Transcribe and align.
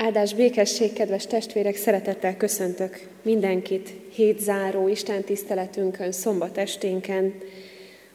Áldás 0.00 0.34
békesség, 0.34 0.92
kedves 0.92 1.26
testvérek, 1.26 1.76
szeretettel 1.76 2.36
köszöntök 2.36 3.08
mindenkit 3.22 3.88
hétzáró 4.12 4.88
Isten 4.88 5.22
tiszteletünkön, 5.22 6.12
szombat 6.12 6.58
esténken. 6.58 7.34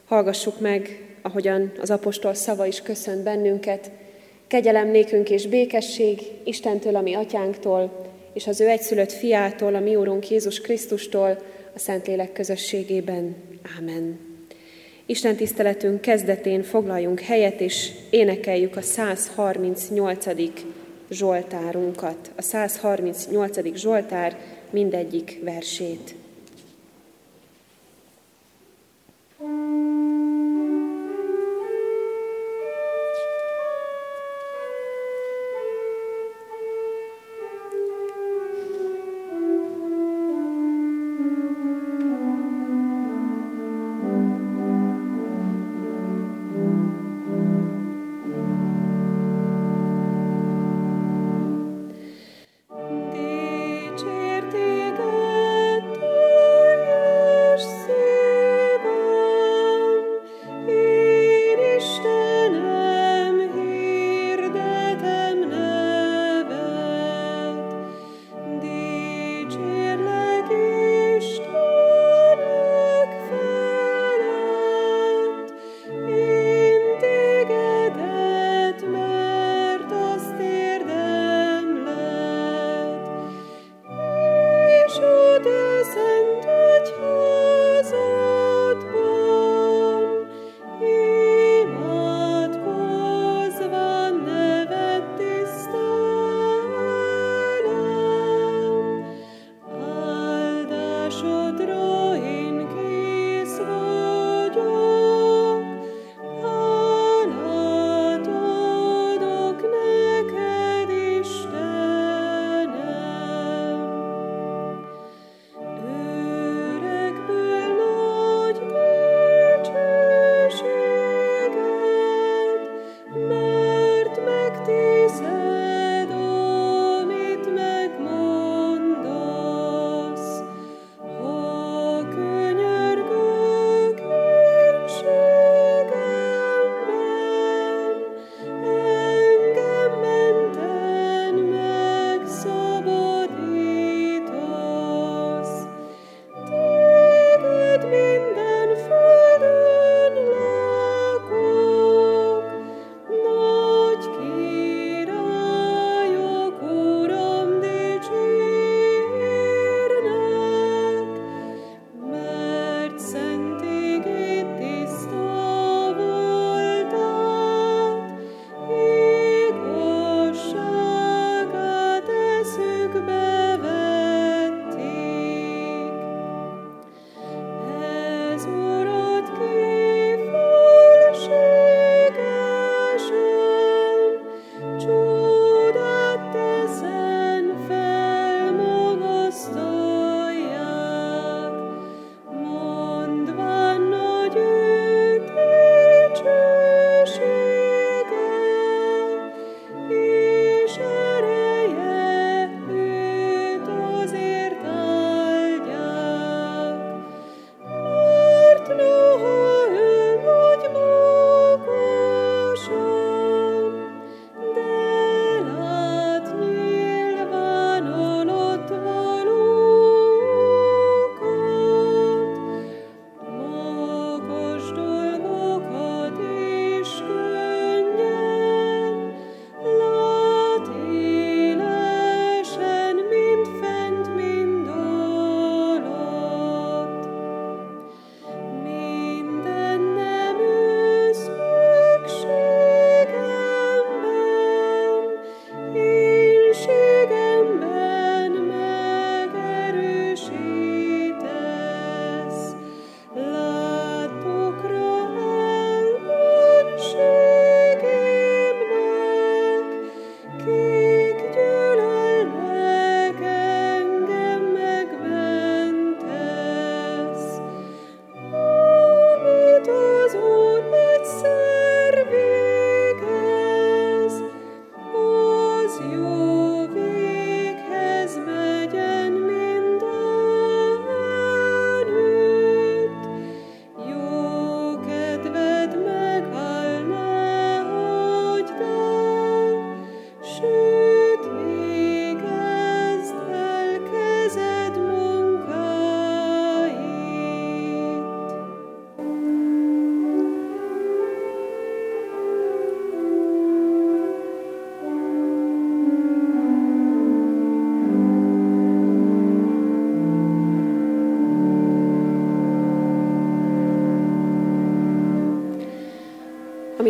Hallgassuk 0.04 0.60
meg, 0.60 1.04
ahogyan 1.22 1.72
az 1.80 1.90
apostol 1.90 2.34
szava 2.34 2.66
is 2.66 2.80
köszönt 2.80 3.22
bennünket. 3.22 3.90
Kegyelem 4.46 4.88
nékünk 4.88 5.30
és 5.30 5.46
békesség 5.46 6.20
Istentől, 6.44 6.96
a 6.96 7.00
mi 7.00 7.14
atyánktól, 7.14 8.06
és 8.32 8.46
az 8.46 8.60
ő 8.60 8.68
egyszülött 8.68 9.12
fiától, 9.12 9.74
a 9.74 9.80
mi 9.80 9.96
úrunk 9.96 10.30
Jézus 10.30 10.60
Krisztustól, 10.60 11.42
a 11.74 11.78
Szentlélek 11.78 12.32
közösségében. 12.32 13.36
Ámen. 13.78 14.18
Isten 15.06 15.36
tiszteletünk 15.36 16.00
kezdetén 16.00 16.62
foglaljunk 16.62 17.20
helyet, 17.20 17.60
és 17.60 17.90
énekeljük 18.10 18.76
a 18.76 18.82
138. 18.82 20.26
Zsoltárunkat, 21.08 22.30
a 22.36 22.42
138. 22.42 23.76
Zsoltár 23.76 24.38
mindegyik 24.70 25.40
versét. 25.42 26.14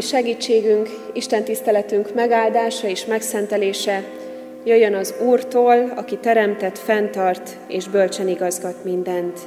Segítségünk, 0.04 0.88
Isten 1.12 1.44
tiszteletünk 1.44 2.14
megáldása 2.14 2.86
és 2.86 3.04
megszentelése 3.04 4.04
jöjjön 4.64 4.94
az 4.94 5.14
Úrtól, 5.20 5.92
aki 5.96 6.16
teremtett, 6.16 6.78
fenntart 6.78 7.58
és 7.66 7.88
bölcsen 7.88 8.28
igazgat 8.28 8.84
mindent. 8.84 9.38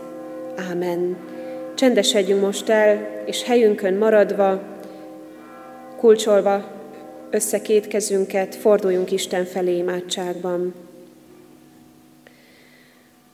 Ámen. 0.69 1.17
Csendesedjünk 1.75 2.41
most 2.41 2.69
el, 2.69 3.23
és 3.25 3.43
helyünkön 3.43 3.93
maradva, 3.93 4.61
kulcsolva 5.97 6.71
össze 7.29 7.61
két 7.61 7.87
kezünket, 7.87 8.55
forduljunk 8.55 9.11
Isten 9.11 9.45
felé 9.45 9.77
imádságban. 9.77 10.73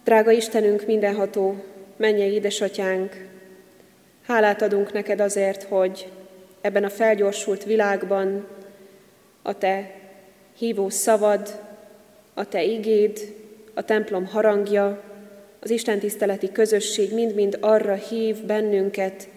Drága 0.04 0.32
Istenünk, 0.32 0.86
mindenható, 0.86 1.56
mennyei 1.98 2.32
édesatyánk, 2.32 3.28
hálát 4.28 4.62
adunk 4.62 4.94
neked 4.94 5.20
azért, 5.20 5.64
hogy 5.64 6.08
ebben 6.64 6.84
a 6.84 6.90
felgyorsult 6.90 7.64
világban 7.64 8.48
a 9.42 9.58
te 9.58 9.92
hívó 10.58 10.90
szavad, 10.90 11.60
a 12.34 12.48
te 12.48 12.64
igéd, 12.64 13.34
a 13.74 13.84
templom 13.86 14.26
harangja, 14.26 15.04
az 15.60 15.70
Isten 15.70 16.00
tiszteleti 16.00 16.52
közösség 16.52 17.14
mind-mind 17.14 17.58
arra 17.60 17.94
hív 17.94 18.38
bennünket, 18.46 19.28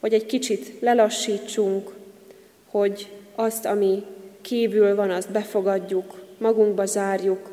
hogy 0.00 0.14
egy 0.14 0.26
kicsit 0.26 0.80
lelassítsunk, 0.80 1.94
hogy 2.70 3.10
azt, 3.34 3.66
ami 3.66 4.04
kívül 4.40 4.94
van, 4.94 5.10
azt 5.10 5.30
befogadjuk, 5.30 6.22
magunkba 6.38 6.86
zárjuk, 6.86 7.50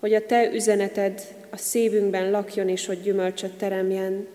hogy 0.00 0.14
a 0.14 0.26
Te 0.26 0.50
üzeneted 0.52 1.20
a 1.50 1.56
szívünkben 1.56 2.30
lakjon 2.30 2.68
és 2.68 2.86
hogy 2.86 3.02
gyümölcsöt 3.02 3.52
teremjen. 3.52 4.26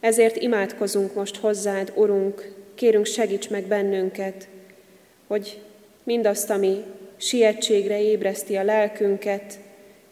Ezért 0.00 0.36
imádkozunk 0.36 1.14
most 1.14 1.36
hozzád, 1.36 1.92
Urunk, 1.94 2.61
kérünk 2.74 3.06
segíts 3.06 3.50
meg 3.50 3.64
bennünket, 3.64 4.48
hogy 5.26 5.60
mindazt, 6.02 6.50
ami 6.50 6.84
sietségre 7.16 8.02
ébreszti 8.02 8.56
a 8.56 8.62
lelkünket, 8.62 9.58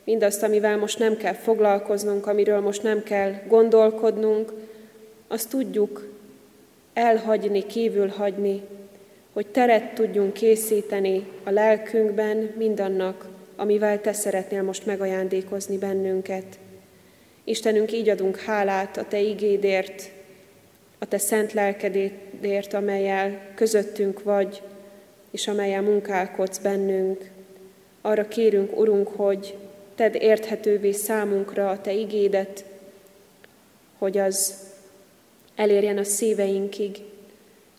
mindazt, 0.04 0.42
amivel 0.42 0.78
most 0.78 0.98
nem 0.98 1.16
kell 1.16 1.34
foglalkoznunk, 1.34 2.26
amiről 2.26 2.60
most 2.60 2.82
nem 2.82 3.02
kell 3.02 3.32
gondolkodnunk, 3.48 4.52
azt 5.28 5.50
tudjuk 5.50 6.08
elhagyni, 6.92 7.66
kívül 7.66 8.08
hagyni, 8.08 8.62
hogy 9.32 9.46
teret 9.46 9.94
tudjunk 9.94 10.32
készíteni 10.32 11.26
a 11.44 11.50
lelkünkben 11.50 12.52
mindannak, 12.56 13.28
amivel 13.56 14.00
Te 14.00 14.12
szeretnél 14.12 14.62
most 14.62 14.86
megajándékozni 14.86 15.78
bennünket. 15.78 16.58
Istenünk, 17.44 17.92
így 17.92 18.08
adunk 18.08 18.36
hálát 18.36 18.96
a 18.96 19.04
Te 19.08 19.20
igédért, 19.20 20.10
a 21.02 21.06
Te 21.08 21.19
szent 21.19 21.52
lelkedért, 21.52 22.75
amelyel 22.75 23.52
közöttünk 23.55 24.23
vagy, 24.23 24.62
és 25.31 25.49
amelyel 25.49 25.82
munkálkodsz 25.82 26.58
bennünk. 26.58 27.31
Arra 28.00 28.29
kérünk, 28.29 28.79
Urunk, 28.79 29.08
hogy 29.08 29.56
Tedd 29.94 30.14
érthetővé 30.14 30.93
számunkra 30.93 31.70
a 31.70 31.81
Te 31.81 31.93
igédet, 31.93 32.64
hogy 33.99 34.19
az 34.19 34.55
elérjen 35.56 35.99
a 35.99 36.05
szíveinkig. 36.05 36.97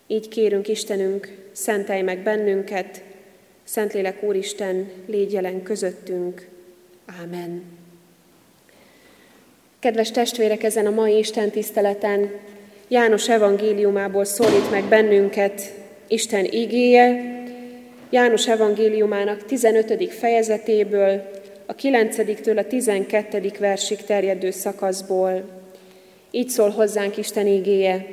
Így 0.07 0.27
kérünk, 0.27 0.67
Istenünk, 0.67 1.37
szentelj 1.51 2.01
meg 2.01 2.19
bennünket, 2.19 3.01
Szentlélek 3.63 4.23
Úristen, 4.23 4.91
légy 5.05 5.31
jelen 5.31 5.63
közöttünk. 5.63 6.47
Ámen. 7.21 7.63
Kedves 9.79 10.11
testvérek, 10.11 10.63
ezen 10.63 10.85
a 10.85 10.89
mai 10.89 11.17
Isten 11.17 11.49
tiszteleten 11.49 12.31
János 12.91 13.29
evangéliumából 13.29 14.25
szólít 14.25 14.71
meg 14.71 14.83
bennünket 14.83 15.73
Isten 16.07 16.45
igéje, 16.45 17.23
János 18.09 18.47
evangéliumának 18.47 19.45
15. 19.45 20.13
fejezetéből, 20.13 21.21
a 21.65 21.75
9-től 21.75 22.57
a 22.57 22.67
12. 22.67 23.51
versig 23.59 24.03
terjedő 24.03 24.51
szakaszból. 24.51 25.43
Így 26.31 26.49
szól 26.49 26.69
hozzánk 26.69 27.17
Isten 27.17 27.47
igéje. 27.47 28.05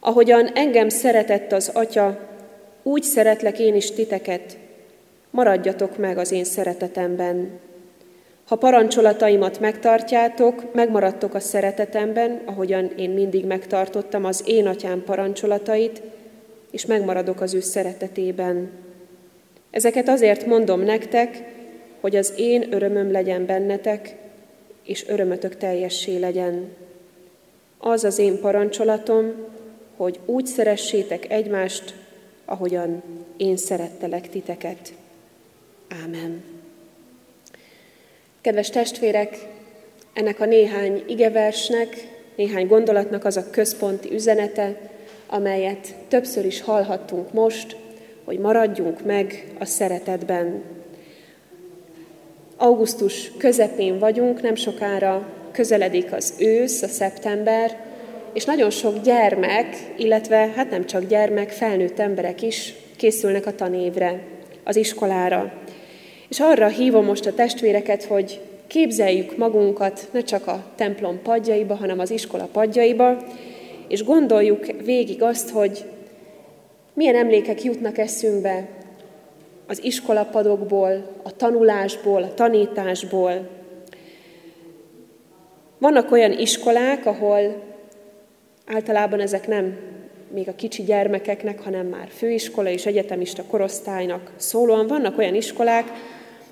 Ahogyan 0.00 0.46
engem 0.54 0.88
szeretett 0.88 1.52
az 1.52 1.70
Atya, 1.74 2.18
úgy 2.82 3.02
szeretlek 3.02 3.58
én 3.58 3.74
is 3.74 3.90
titeket, 3.90 4.56
maradjatok 5.30 5.96
meg 5.96 6.18
az 6.18 6.32
én 6.32 6.44
szeretetemben. 6.44 7.58
Ha 8.50 8.56
parancsolataimat 8.56 9.60
megtartjátok, 9.60 10.74
megmaradtok 10.74 11.34
a 11.34 11.40
szeretetemben, 11.40 12.42
ahogyan 12.44 12.90
én 12.96 13.10
mindig 13.10 13.46
megtartottam 13.46 14.24
az 14.24 14.42
én 14.46 14.66
atyám 14.66 15.02
parancsolatait, 15.04 16.02
és 16.70 16.86
megmaradok 16.86 17.40
az 17.40 17.54
ő 17.54 17.60
szeretetében. 17.60 18.70
Ezeket 19.70 20.08
azért 20.08 20.46
mondom 20.46 20.80
nektek, 20.80 21.42
hogy 22.00 22.16
az 22.16 22.32
én 22.36 22.72
örömöm 22.72 23.10
legyen 23.10 23.46
bennetek, 23.46 24.16
és 24.84 25.08
örömötök 25.08 25.56
teljessé 25.56 26.16
legyen. 26.16 26.68
Az 27.78 28.04
az 28.04 28.18
én 28.18 28.40
parancsolatom, 28.40 29.32
hogy 29.96 30.18
úgy 30.24 30.46
szeressétek 30.46 31.30
egymást, 31.30 31.94
ahogyan 32.44 33.02
én 33.36 33.56
szerettelek 33.56 34.28
titeket. 34.28 34.92
Ámen. 36.04 36.59
Kedves 38.40 38.70
testvérek, 38.70 39.38
ennek 40.12 40.40
a 40.40 40.44
néhány 40.44 41.04
igeversnek, 41.06 41.88
néhány 42.36 42.66
gondolatnak 42.66 43.24
az 43.24 43.36
a 43.36 43.50
központi 43.50 44.12
üzenete, 44.12 44.76
amelyet 45.26 45.94
többször 46.08 46.44
is 46.44 46.60
hallhattunk 46.60 47.32
most, 47.32 47.76
hogy 48.24 48.38
maradjunk 48.38 49.04
meg 49.04 49.46
a 49.58 49.64
szeretetben. 49.64 50.62
Augusztus 52.56 53.32
közepén 53.38 53.98
vagyunk, 53.98 54.42
nem 54.42 54.54
sokára 54.54 55.28
közeledik 55.52 56.12
az 56.12 56.34
ősz, 56.38 56.82
a 56.82 56.88
szeptember, 56.88 57.76
és 58.32 58.44
nagyon 58.44 58.70
sok 58.70 59.02
gyermek, 59.02 59.76
illetve 59.96 60.36
hát 60.36 60.70
nem 60.70 60.86
csak 60.86 61.06
gyermek, 61.06 61.50
felnőtt 61.50 61.98
emberek 61.98 62.42
is 62.42 62.74
készülnek 62.96 63.46
a 63.46 63.54
tanévre, 63.54 64.20
az 64.64 64.76
iskolára. 64.76 65.52
És 66.30 66.40
arra 66.40 66.68
hívom 66.68 67.04
most 67.04 67.26
a 67.26 67.34
testvéreket, 67.34 68.04
hogy 68.04 68.40
képzeljük 68.66 69.36
magunkat 69.36 70.08
ne 70.12 70.20
csak 70.20 70.46
a 70.46 70.64
templom 70.74 71.22
padjaiba, 71.22 71.74
hanem 71.74 71.98
az 71.98 72.10
iskola 72.10 72.48
padjaiba, 72.52 73.16
és 73.88 74.04
gondoljuk 74.04 74.66
végig 74.84 75.22
azt, 75.22 75.50
hogy 75.50 75.84
milyen 76.94 77.14
emlékek 77.14 77.62
jutnak 77.62 77.98
eszünkbe 77.98 78.68
az 79.66 79.84
iskolapadokból, 79.84 81.20
a 81.22 81.36
tanulásból, 81.36 82.22
a 82.22 82.34
tanításból. 82.34 83.48
Vannak 85.78 86.12
olyan 86.12 86.38
iskolák, 86.38 87.06
ahol 87.06 87.62
általában 88.66 89.20
ezek 89.20 89.46
nem 89.46 89.76
még 90.32 90.48
a 90.48 90.54
kicsi 90.54 90.82
gyermekeknek, 90.82 91.60
hanem 91.60 91.86
már 91.86 92.08
főiskola 92.08 92.68
és 92.68 92.86
egyetemista 92.86 93.42
korosztálynak 93.44 94.32
szólóan. 94.36 94.86
Vannak 94.86 95.18
olyan 95.18 95.34
iskolák, 95.34 95.92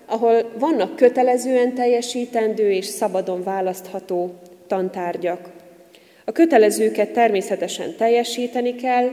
ahol 0.08 0.52
vannak 0.58 0.96
kötelezően 0.96 1.74
teljesítendő 1.74 2.70
és 2.70 2.84
szabadon 2.84 3.42
választható 3.42 4.34
tantárgyak. 4.66 5.50
A 6.24 6.32
kötelezőket 6.32 7.10
természetesen 7.10 7.96
teljesíteni 7.96 8.74
kell, 8.74 9.10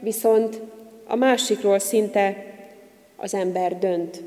viszont 0.00 0.60
a 1.06 1.16
másikról 1.16 1.78
szinte 1.78 2.44
az 3.16 3.34
ember 3.34 3.78
dönt. 3.78 4.22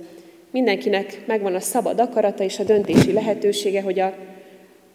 Mindenkinek 0.51 1.23
megvan 1.25 1.55
a 1.55 1.59
szabad 1.59 1.99
akarata 1.99 2.43
és 2.43 2.59
a 2.59 2.63
döntési 2.63 3.13
lehetősége, 3.13 3.81
hogy 3.81 3.99
a 3.99 4.13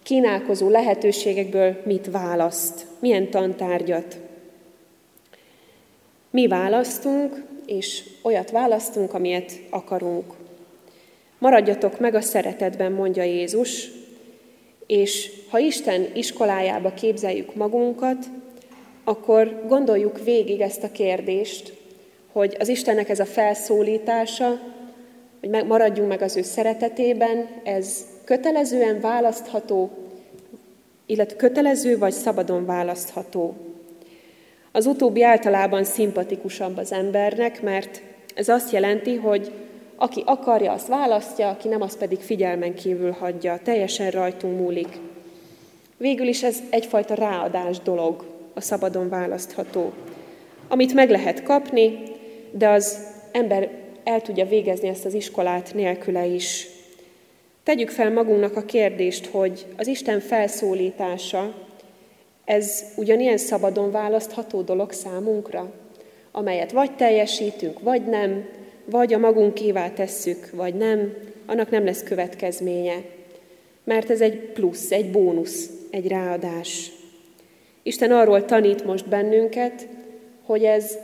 kínálkozó 0.03 0.69
lehetőségekből 0.69 1.81
mit 1.85 2.11
választ, 2.11 2.87
milyen 2.99 3.31
tantárgyat. 3.31 4.19
Mi 6.31 6.47
választunk, 6.47 7.45
és 7.67 8.03
olyat 8.23 8.51
választunk, 8.51 9.15
amilyet 9.15 9.53
akarunk. 9.71 10.36
Maradjatok 11.39 11.99
meg 11.99 12.15
a 12.15 12.21
szeretetben, 12.21 12.93
mondja 12.93 13.23
Jézus, 13.23 13.91
és 14.87 15.31
ha 15.51 15.59
Isten 15.59 16.07
iskolájába 16.15 16.93
képzeljük 16.93 17.55
magunkat, 17.55 18.27
akkor 19.05 19.63
gondoljuk 19.69 20.25
végig 20.25 20.61
ezt 20.61 20.83
a 20.83 20.93
kérdést, 20.93 21.73
hogy 22.33 22.57
az 22.59 22.69
Istennek 22.69 23.09
ez 23.09 23.21
a 23.21 23.25
felszólítása, 23.25 24.61
hogy 25.41 25.67
maradjunk 25.67 26.09
meg 26.09 26.23
az 26.23 26.37
ő 26.37 26.43
szeretetében, 26.43 27.49
ez 27.65 28.07
kötelezően 28.25 29.01
választható, 29.01 29.91
illetve 31.07 31.37
kötelező 31.37 31.99
vagy 31.99 32.13
szabadon 32.13 32.67
választható. 32.67 33.55
Az 34.73 34.87
utóbbi 34.87 35.23
általában 35.23 35.85
szimpatikusabb 35.85 36.77
az 36.77 36.93
embernek, 36.93 37.63
mert 37.63 38.03
ez 38.35 38.49
azt 38.49 38.73
jelenti, 38.73 39.15
hogy 39.15 39.53
aki 39.97 40.23
akarja, 40.27 40.73
azt 40.73 40.89
választja, 40.89 41.49
aki 41.49 41.69
nem, 41.69 41.83
az 41.83 41.97
pedig 41.97 42.21
figyelmen 42.21 42.75
kívül 42.75 43.11
hagyja. 43.11 43.61
Teljesen 43.63 44.11
rajtunk 44.11 44.59
múlik. 44.59 44.99
Végül 45.97 46.27
is 46.27 46.43
ez 46.43 46.59
egyfajta 46.71 47.15
ráadás 47.15 47.81
dolog, 47.81 48.25
a 48.57 48.61
szabadon 48.61 49.09
választható. 49.09 49.93
amit 50.69 50.95
meg 50.95 51.11
lehet 51.11 51.43
kapni, 51.43 51.99
de 52.51 52.69
az 52.69 52.99
ember 53.33 53.71
el 54.05 54.23
tudja 54.23 54.47
végezni 54.47 54.89
ezt 54.89 55.05
az 55.05 55.15
iskolát 55.15 55.75
nélküle 55.75 56.27
is. 56.27 56.67
Tegyük 57.63 57.91
fel 57.91 58.13
magunknak 58.13 58.57
a 58.57 58.65
kérdést, 58.65 59.27
hogy 59.27 59.67
az 59.77 59.87
Isten 59.87 60.21
felszólítása, 60.21 61.55
ez 62.45 62.85
ugyanilyen 62.97 63.37
szabadon 63.37 63.91
választható 63.91 64.63
dolog 64.63 64.93
számunkra, 64.93 65.73
amelyet 66.33 66.73
vagy 66.73 66.97
teljesítünk, 66.97 67.81
vagy 67.81 68.07
nem, 68.07 68.49
vagy 68.91 69.13
a 69.13 69.19
magunkévá 69.19 69.91
tesszük, 69.91 70.51
vagy 70.51 70.75
nem, 70.75 71.15
annak 71.47 71.71
nem 71.71 71.85
lesz 71.85 72.03
következménye. 72.03 73.03
Mert 73.85 74.11
ez 74.11 74.21
egy 74.21 74.39
plusz, 74.39 74.91
egy 74.91 75.11
bónusz, 75.11 75.71
egy 75.91 76.09
ráadás. 76.09 76.91
Isten 77.83 78.13
arról 78.13 78.45
tanít 78.45 78.85
most 78.85 79.09
bennünket, 79.09 79.89
hogy 80.43 80.65
ez 80.65 80.99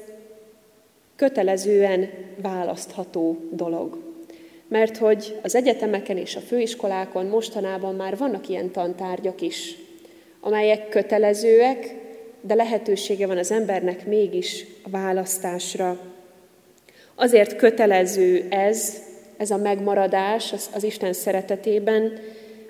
kötelezően 1.17 2.09
választható 2.37 3.39
dolog. 3.51 3.99
Mert 4.69 4.97
hogy 4.97 5.39
az 5.43 5.55
egyetemeken 5.55 6.17
és 6.17 6.37
a 6.37 6.41
főiskolákon 6.41 7.27
mostanában 7.27 7.95
már 7.95 8.17
vannak 8.17 8.49
ilyen 8.49 8.71
tantárgyak 8.71 9.41
is, 9.41 9.77
amelyek 10.41 10.89
kötelezőek, 10.89 11.95
de 12.41 12.55
lehetősége 12.55 13.27
van 13.27 13.39
az 13.39 13.51
embernek 13.51 14.07
mégis 14.07 14.65
a 14.83 14.89
választásra. 14.89 16.12
Azért 17.15 17.57
kötelező 17.57 18.47
ez, 18.49 19.03
ez 19.37 19.51
a 19.51 19.57
megmaradás 19.57 20.53
az, 20.53 20.71
az 20.75 20.83
Isten 20.83 21.13
szeretetében, 21.13 22.13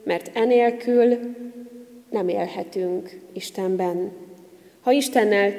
mert 0.04 0.30
enélkül 0.36 1.18
nem 2.10 2.28
élhetünk 2.28 3.20
Istenben. 3.32 4.12
Ha 4.80 4.90
Istennel 4.90 5.52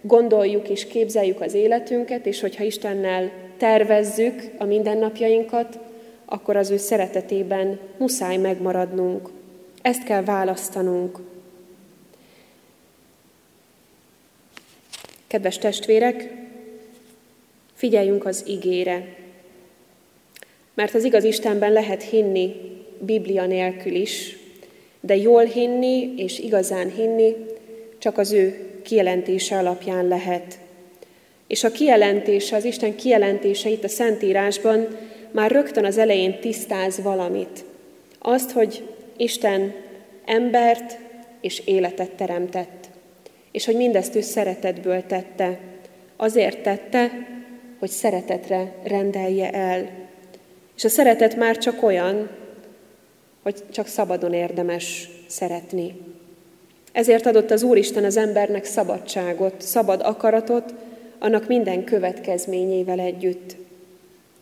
gondoljuk 0.00 0.68
és 0.68 0.86
képzeljük 0.86 1.40
az 1.40 1.54
életünket, 1.54 2.26
és 2.26 2.40
hogyha 2.40 2.64
Istennel 2.64 3.30
tervezzük 3.56 4.42
a 4.58 4.64
mindennapjainkat, 4.64 5.78
akkor 6.24 6.56
az 6.56 6.70
ő 6.70 6.76
szeretetében 6.76 7.78
muszáj 7.98 8.36
megmaradnunk. 8.36 9.28
Ezt 9.82 10.04
kell 10.04 10.24
választanunk. 10.24 11.18
Kedves 15.26 15.58
testvérek, 15.58 16.39
figyeljünk 17.80 18.26
az 18.26 18.44
igére, 18.46 19.06
mert 20.74 20.94
az 20.94 21.04
igaz 21.04 21.24
Istenben 21.24 21.72
lehet 21.72 22.02
hinni 22.02 22.54
Biblia 22.98 23.46
nélkül 23.46 23.94
is, 23.94 24.36
de 25.00 25.16
jól 25.16 25.44
hinni 25.44 26.14
és 26.16 26.38
igazán 26.38 26.92
hinni 26.96 27.34
csak 27.98 28.18
az 28.18 28.32
ő 28.32 28.70
kijelentése 28.82 29.58
alapján 29.58 30.08
lehet. 30.08 30.58
És 31.46 31.64
a 31.64 31.70
kijelentése, 31.70 32.56
az 32.56 32.64
Isten 32.64 32.96
kijelentése 32.96 33.68
itt 33.68 33.84
a 33.84 33.88
Szentírásban 33.88 34.88
már 35.30 35.50
rögtön 35.50 35.84
az 35.84 35.98
elején 35.98 36.40
tisztáz 36.40 37.02
valamit. 37.02 37.64
Azt, 38.18 38.50
hogy 38.50 38.88
Isten 39.16 39.74
embert 40.24 40.98
és 41.40 41.62
életet 41.64 42.10
teremtett, 42.10 42.88
és 43.50 43.64
hogy 43.64 43.76
mindezt 43.76 44.14
ő 44.14 44.20
szeretetből 44.20 45.06
tette. 45.06 45.58
Azért 46.16 46.62
tette, 46.62 47.10
hogy 47.80 47.90
szeretetre 47.90 48.72
rendelje 48.82 49.50
el. 49.50 49.90
És 50.76 50.84
a 50.84 50.88
szeretet 50.88 51.36
már 51.36 51.58
csak 51.58 51.82
olyan, 51.82 52.30
hogy 53.42 53.54
csak 53.70 53.86
szabadon 53.86 54.32
érdemes 54.32 55.08
szeretni. 55.26 55.94
Ezért 56.92 57.26
adott 57.26 57.50
az 57.50 57.62
Úristen 57.62 58.04
az 58.04 58.16
embernek 58.16 58.64
szabadságot, 58.64 59.60
szabad 59.60 60.00
akaratot, 60.02 60.74
annak 61.18 61.48
minden 61.48 61.84
következményével 61.84 62.98
együtt. 62.98 63.56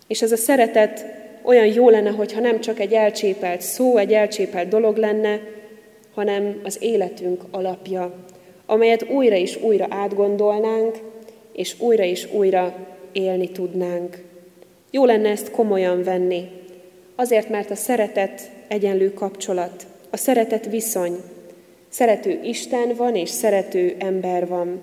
És 0.07 0.23
ez 0.23 0.33
a 0.33 0.37
szeretet 0.37 1.04
olyan 1.42 1.66
jó 1.66 1.88
lenne, 1.88 2.11
hogyha 2.11 2.40
nem 2.40 2.61
csak 2.61 2.80
egy 2.80 2.92
elcsépelt 2.92 3.61
szó, 3.61 3.97
egy 3.97 4.12
elcsépelt 4.12 4.68
dolog 4.68 4.97
lenne, 4.97 5.40
hanem 6.14 6.61
az 6.64 6.76
életünk 6.80 7.42
alapja, 7.50 8.14
amelyet 8.66 9.11
újra 9.11 9.35
és 9.35 9.57
újra 9.62 9.87
átgondolnánk, 9.90 10.99
és 11.52 11.80
újra 11.80 12.02
és 12.02 12.33
újra 12.33 12.75
élni 13.12 13.50
tudnánk. 13.50 14.25
Jó 14.91 15.05
lenne 15.05 15.29
ezt 15.29 15.50
komolyan 15.50 16.03
venni, 16.03 16.49
azért, 17.15 17.49
mert 17.49 17.71
a 17.71 17.75
szeretet 17.75 18.50
egyenlő 18.69 19.12
kapcsolat, 19.12 19.87
a 20.11 20.17
szeretet 20.17 20.67
viszony, 20.67 21.17
Szerető 21.88 22.41
Isten 22.43 22.95
van, 22.97 23.17
és 23.17 23.29
szerető 23.29 23.97
ember 23.99 24.47
van. 24.47 24.81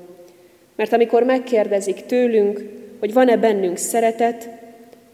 Mert 0.76 0.94
amikor 0.94 1.24
megkérdezik 1.24 2.06
tőlünk, 2.06 2.64
hogy 3.00 3.14
van-e 3.14 3.38
bennünk 3.38 3.78
szeretet, 3.78 4.50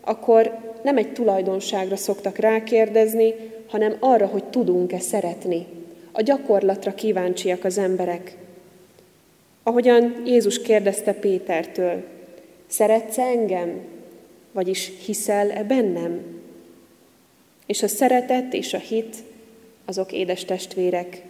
akkor 0.01 0.58
nem 0.84 0.98
egy 0.98 1.13
tulajdonságra 1.13 1.96
szoktak 1.96 2.38
rákérdezni, 2.38 3.34
hanem 3.68 3.96
arra, 4.00 4.25
hogy 4.25 4.44
tudunk-e 4.44 5.00
szeretni. 5.00 5.65
A 6.12 6.22
gyakorlatra 6.22 6.94
kíváncsiak 6.94 7.63
az 7.63 7.77
emberek. 7.77 8.36
Ahogyan 9.63 10.22
Jézus 10.25 10.62
kérdezte 10.62 11.13
Pétertől, 11.13 12.03
szeretsz 12.71 13.17
engem, 13.17 13.79
vagyis 14.51 14.91
hiszel-e 15.05 15.63
bennem? 15.63 16.41
És 17.65 17.83
a 17.83 17.87
szeretet 17.87 18.53
és 18.53 18.73
a 18.73 18.77
hit, 18.77 19.15
azok 19.85 20.11
édes 20.11 20.45
testvérek, 20.45 21.21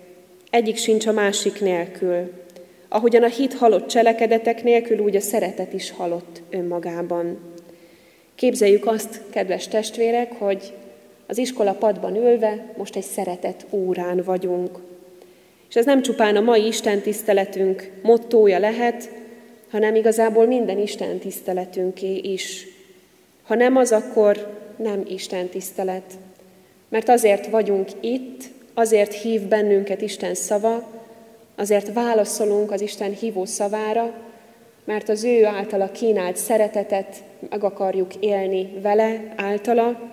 egyik 0.49 0.77
sincs 0.77 1.07
a 1.07 1.11
másik 1.11 1.61
nélkül. 1.61 2.31
Ahogyan 2.87 3.23
a 3.23 3.27
hit 3.27 3.53
halott 3.53 3.87
cselekedetek 3.87 4.63
nélkül, 4.63 4.99
úgy 4.99 5.15
a 5.15 5.19
szeretet 5.19 5.73
is 5.73 5.91
halott 5.91 6.41
önmagában. 6.49 7.39
Képzeljük 8.35 8.85
azt, 8.85 9.21
kedves 9.29 9.67
testvérek, 9.67 10.31
hogy 10.31 10.73
az 11.27 11.37
iskola 11.37 11.73
padban 11.73 12.15
ülve 12.15 12.73
most 12.77 12.95
egy 12.95 13.03
szeretet 13.03 13.65
órán 13.69 14.23
vagyunk. 14.23 14.79
És 15.69 15.75
ez 15.75 15.85
nem 15.85 16.01
csupán 16.01 16.35
a 16.35 16.41
mai 16.41 16.65
Isten 16.67 17.01
tiszteletünk 17.01 17.91
mottója 18.01 18.59
lehet, 18.59 19.09
hanem 19.71 19.95
igazából 19.95 20.45
minden 20.45 20.77
Isten 20.77 21.17
tiszteletünké 21.17 22.15
is. 22.17 22.67
Ha 23.43 23.55
nem 23.55 23.75
az, 23.75 23.91
akkor 23.91 24.59
nem 24.75 25.03
Isten 25.07 25.47
tisztelet. 25.47 26.13
Mert 26.89 27.09
azért 27.09 27.47
vagyunk 27.47 27.89
itt, 27.99 28.43
azért 28.73 29.13
hív 29.13 29.41
bennünket 29.41 30.01
Isten 30.01 30.35
szava, 30.35 30.89
azért 31.55 31.93
válaszolunk 31.93 32.71
az 32.71 32.81
Isten 32.81 33.13
hívó 33.13 33.45
szavára, 33.45 34.13
mert 34.83 35.09
az 35.09 35.23
ő 35.23 35.45
általa 35.45 35.91
kínált 35.91 36.37
szeretetet 36.37 37.23
meg 37.49 37.63
akarjuk 37.63 38.15
élni 38.15 38.79
vele, 38.81 39.33
általa, 39.35 40.09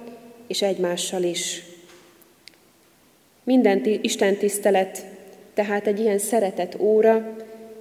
és 0.47 0.63
egymással 0.63 1.23
is. 1.23 1.63
Minden 3.45 3.83
Isten 4.01 4.37
tisztelet, 4.37 5.05
tehát 5.55 5.87
egy 5.87 6.01
ilyen 6.01 6.19
szeretet 6.19 6.77
óra, 6.81 7.37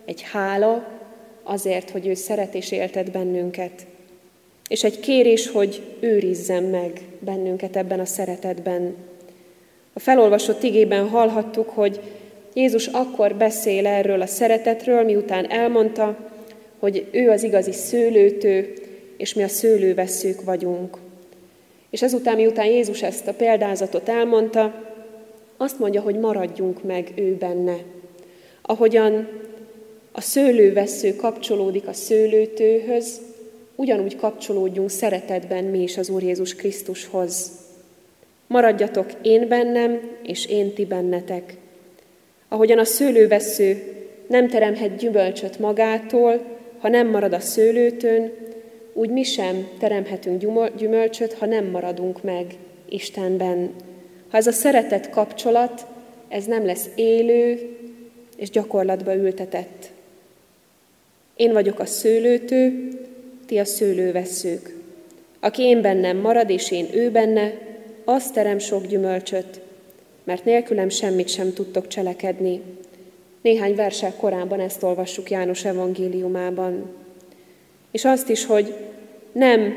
egy 0.05 0.21
hála 0.21 0.96
azért, 1.47 1.89
hogy 1.89 2.07
ő 2.07 2.13
szeret 2.13 2.55
és 2.55 2.71
éltet 2.71 3.11
bennünket. 3.11 3.85
És 4.67 4.83
egy 4.83 4.99
kérés, 4.99 5.47
hogy 5.47 5.81
őrizzen 5.99 6.63
meg 6.63 7.01
bennünket 7.19 7.75
ebben 7.75 7.99
a 7.99 8.05
szeretetben. 8.05 8.95
A 9.93 9.99
felolvasott 9.99 10.63
igében 10.63 11.07
hallhattuk, 11.07 11.69
hogy 11.69 11.99
Jézus 12.53 12.87
akkor 12.87 13.35
beszél 13.35 13.87
erről 13.87 14.21
a 14.21 14.25
szeretetről, 14.25 15.03
miután 15.03 15.51
elmondta, 15.51 16.17
hogy 16.79 17.05
ő 17.11 17.29
az 17.29 17.43
igazi 17.43 17.71
szőlőtő, 17.71 18.73
és 19.17 19.33
mi 19.33 19.43
a 19.43 19.47
szőlőveszők 19.47 20.43
vagyunk. 20.43 20.97
És 21.89 22.01
ezután, 22.01 22.35
miután 22.35 22.65
Jézus 22.65 23.01
ezt 23.01 23.27
a 23.27 23.33
példázatot 23.33 24.09
elmondta, 24.09 24.85
azt 25.57 25.79
mondja, 25.79 26.01
hogy 26.01 26.19
maradjunk 26.19 26.83
meg 26.83 27.11
ő 27.15 27.35
benne. 27.35 27.75
Ahogyan 28.61 29.27
a 30.17 30.21
szőlővesző 30.21 31.15
kapcsolódik 31.15 31.87
a 31.87 31.93
szőlőtőhöz, 31.93 33.21
ugyanúgy 33.75 34.15
kapcsolódjunk 34.15 34.89
szeretetben 34.89 35.63
mi 35.63 35.81
is 35.81 35.97
az 35.97 36.09
Úr 36.09 36.23
Jézus 36.23 36.55
Krisztushoz. 36.55 37.51
Maradjatok 38.47 39.11
én 39.21 39.47
bennem, 39.47 40.01
és 40.23 40.45
én 40.45 40.73
ti 40.73 40.85
bennetek. 40.85 41.57
Ahogyan 42.47 42.79
a 42.79 42.83
szőlővesző 42.83 43.95
nem 44.27 44.47
teremhet 44.47 44.95
gyümölcsöt 44.95 45.59
magától, 45.59 46.41
ha 46.79 46.89
nem 46.89 47.07
marad 47.07 47.33
a 47.33 47.39
szőlőtön, 47.39 48.31
úgy 48.93 49.09
mi 49.09 49.23
sem 49.23 49.67
teremhetünk 49.79 50.43
gyümölcsöt, 50.77 51.33
ha 51.33 51.45
nem 51.45 51.65
maradunk 51.65 52.23
meg 52.23 52.45
Istenben. 52.89 53.73
Ha 54.29 54.37
ez 54.37 54.47
a 54.47 54.51
szeretet 54.51 55.09
kapcsolat, 55.09 55.85
ez 56.27 56.45
nem 56.45 56.65
lesz 56.65 56.89
élő 56.95 57.59
és 58.37 58.49
gyakorlatba 58.49 59.15
ültetett. 59.15 59.95
Én 61.37 61.53
vagyok 61.53 61.79
a 61.79 61.85
szőlőtő, 61.85 62.89
ti 63.45 63.57
a 63.57 63.65
szőlőveszők. 63.65 64.75
Aki 65.39 65.63
én 65.63 65.81
bennem 65.81 66.17
marad, 66.17 66.49
és 66.49 66.71
én 66.71 66.87
ő 66.93 67.11
benne, 67.11 67.53
az 68.05 68.31
terem 68.31 68.59
sok 68.59 68.85
gyümölcsöt, 68.85 69.61
mert 70.23 70.45
nélkülem 70.45 70.89
semmit 70.89 71.29
sem 71.29 71.53
tudtok 71.53 71.87
cselekedni. 71.87 72.61
Néhány 73.41 73.75
versel 73.75 74.13
korábban 74.15 74.59
ezt 74.59 74.83
olvassuk 74.83 75.29
János 75.29 75.65
evangéliumában. 75.65 76.89
És 77.91 78.05
azt 78.05 78.29
is, 78.29 78.45
hogy 78.45 78.73
nem 79.31 79.73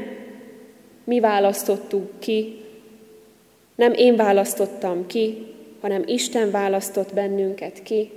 mi 1.05 1.21
választottuk 1.21 2.11
ki, 2.19 2.61
nem 3.75 3.93
én 3.93 4.17
választottam 4.17 5.07
ki, 5.07 5.47
hanem 5.81 6.03
Isten 6.07 6.51
választott 6.51 7.15
bennünket 7.15 7.83
ki, 7.83 8.11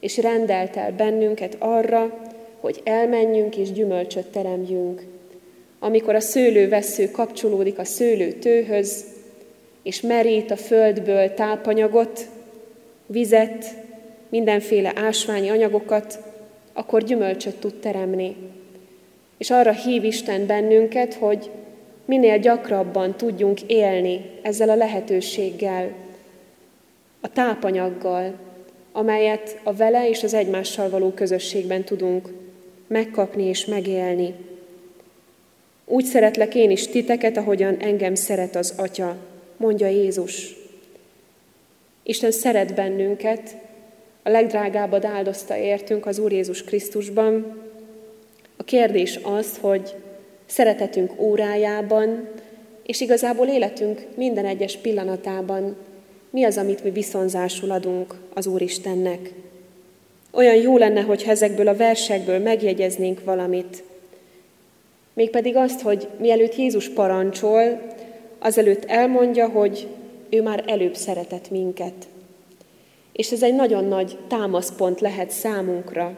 és 0.00 0.16
rendelt 0.16 0.76
el 0.76 0.92
bennünket 0.92 1.56
arra, 1.58 2.21
hogy 2.62 2.80
elmenjünk 2.84 3.56
és 3.56 3.72
gyümölcsöt 3.72 4.26
teremjünk. 4.26 5.02
Amikor 5.78 6.14
a 6.14 6.20
szőlővesző 6.20 7.10
kapcsolódik 7.10 7.78
a 7.78 7.84
szőlőtőhöz, 7.84 9.04
és 9.82 10.00
merít 10.00 10.50
a 10.50 10.56
földből 10.56 11.34
tápanyagot, 11.34 12.28
vizet, 13.06 13.64
mindenféle 14.28 14.92
ásványi 14.94 15.48
anyagokat, 15.48 16.18
akkor 16.72 17.02
gyümölcsöt 17.02 17.56
tud 17.56 17.74
teremni. 17.74 18.36
És 19.38 19.50
arra 19.50 19.72
hív 19.72 20.04
Isten 20.04 20.46
bennünket, 20.46 21.14
hogy 21.14 21.50
minél 22.04 22.38
gyakrabban 22.38 23.16
tudjunk 23.16 23.62
élni 23.62 24.30
ezzel 24.42 24.68
a 24.68 24.74
lehetőséggel, 24.74 25.92
a 27.20 27.32
tápanyaggal, 27.32 28.34
amelyet 28.92 29.60
a 29.62 29.72
vele 29.72 30.08
és 30.08 30.22
az 30.22 30.34
egymással 30.34 30.90
való 30.90 31.10
közösségben 31.10 31.84
tudunk 31.84 32.41
megkapni 32.92 33.44
és 33.44 33.64
megélni. 33.64 34.34
Úgy 35.84 36.04
szeretlek 36.04 36.54
én 36.54 36.70
is 36.70 36.88
titeket, 36.88 37.36
ahogyan 37.36 37.76
engem 37.80 38.14
szeret 38.14 38.56
az 38.56 38.74
Atya, 38.76 39.16
mondja 39.56 39.86
Jézus. 39.86 40.56
Isten 42.02 42.30
szeret 42.30 42.74
bennünket, 42.74 43.56
a 44.22 44.30
legdrágábbat 44.30 45.04
áldozta 45.04 45.56
értünk 45.56 46.06
az 46.06 46.18
Úr 46.18 46.32
Jézus 46.32 46.64
Krisztusban. 46.64 47.62
A 48.56 48.64
kérdés 48.64 49.18
az, 49.22 49.58
hogy 49.60 49.94
szeretetünk 50.46 51.20
órájában, 51.20 52.28
és 52.82 53.00
igazából 53.00 53.46
életünk 53.46 54.06
minden 54.16 54.46
egyes 54.46 54.76
pillanatában 54.76 55.76
mi 56.30 56.44
az, 56.44 56.56
amit 56.56 56.84
mi 56.84 56.90
viszonzásul 56.90 57.70
adunk 57.70 58.14
az 58.34 58.46
Úristennek. 58.46 59.32
Olyan 60.34 60.56
jó 60.56 60.78
lenne, 60.78 61.00
hogy 61.00 61.24
ezekből 61.26 61.68
a 61.68 61.76
versekből 61.76 62.38
megjegyeznénk 62.38 63.24
valamit. 63.24 63.82
Mégpedig 65.12 65.56
azt, 65.56 65.80
hogy 65.80 66.08
mielőtt 66.18 66.56
Jézus 66.56 66.88
parancsol, 66.88 67.80
azelőtt 68.38 68.84
elmondja, 68.84 69.48
hogy 69.48 69.88
ő 70.30 70.42
már 70.42 70.64
előbb 70.66 70.94
szeretett 70.94 71.50
minket. 71.50 71.92
És 73.12 73.30
ez 73.30 73.42
egy 73.42 73.54
nagyon 73.54 73.84
nagy 73.84 74.18
támaszpont 74.28 75.00
lehet 75.00 75.30
számunkra, 75.30 76.16